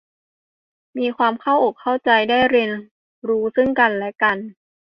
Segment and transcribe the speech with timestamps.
[0.97, 2.71] มีความเข้าอกเข้าใจได้เรียน
[3.27, 3.43] รู้
[3.79, 4.37] กันและกัน